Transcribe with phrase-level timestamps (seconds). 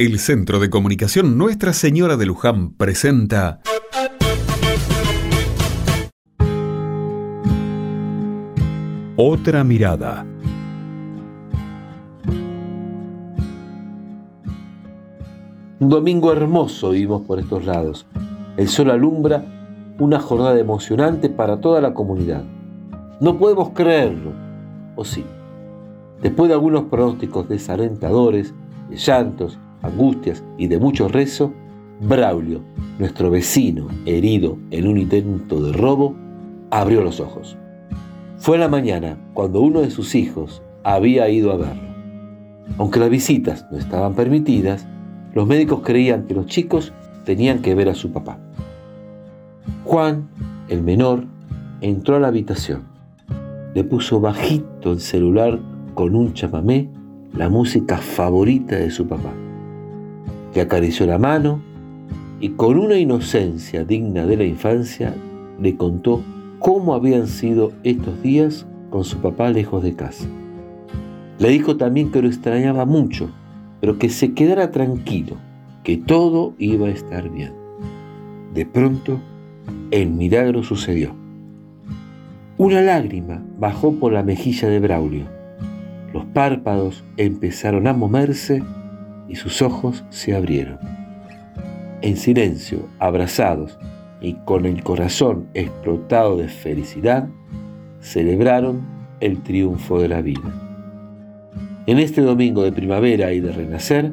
[0.00, 3.58] El Centro de Comunicación Nuestra Señora de Luján presenta
[9.16, 10.24] Otra mirada.
[15.80, 18.06] Un domingo hermoso vivimos por estos lados.
[18.56, 19.44] El sol alumbra
[19.98, 22.44] una jornada emocionante para toda la comunidad.
[23.18, 24.30] No podemos creerlo,
[24.94, 25.24] ¿o sí?
[26.22, 28.54] Después de algunos pronósticos desalentadores,
[28.90, 31.52] de llantos, angustias y de mucho rezo,
[32.00, 32.60] Braulio,
[32.98, 36.14] nuestro vecino herido en un intento de robo,
[36.70, 37.56] abrió los ojos.
[38.36, 41.88] Fue la mañana cuando uno de sus hijos había ido a verlo.
[42.76, 44.86] Aunque las visitas no estaban permitidas,
[45.34, 46.92] los médicos creían que los chicos
[47.24, 48.38] tenían que ver a su papá.
[49.84, 50.28] Juan,
[50.68, 51.24] el menor,
[51.80, 52.82] entró a la habitación.
[53.74, 55.58] Le puso bajito el celular
[55.94, 56.88] con un chamamé,
[57.34, 59.32] la música favorita de su papá
[60.54, 61.60] le acarició la mano
[62.40, 65.14] y con una inocencia digna de la infancia
[65.60, 66.22] le contó
[66.58, 70.26] cómo habían sido estos días con su papá lejos de casa.
[71.38, 73.30] Le dijo también que lo extrañaba mucho,
[73.80, 75.36] pero que se quedara tranquilo,
[75.84, 77.52] que todo iba a estar bien.
[78.54, 79.20] De pronto,
[79.90, 81.14] el milagro sucedió.
[82.56, 85.26] Una lágrima bajó por la mejilla de Braulio.
[86.12, 88.62] Los párpados empezaron a moverse
[89.28, 90.78] y sus ojos se abrieron.
[92.00, 93.78] En silencio, abrazados
[94.20, 97.28] y con el corazón explotado de felicidad,
[98.00, 98.82] celebraron
[99.20, 100.54] el triunfo de la vida.
[101.86, 104.12] En este domingo de primavera y de renacer,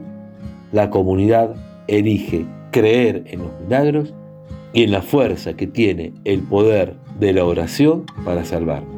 [0.72, 1.56] la comunidad
[1.88, 4.14] elige creer en los milagros
[4.74, 8.95] y en la fuerza que tiene el poder de la oración para salvarnos.